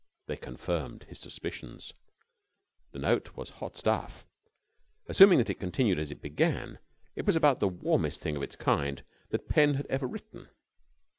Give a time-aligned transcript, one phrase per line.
[0.25, 1.93] They confirmed his suspicions.
[2.91, 4.25] The note was hot stuff.
[5.05, 6.79] Assuming that it continued as it began,
[7.15, 10.49] it was about the warmest thing of its kind that pen had ever written.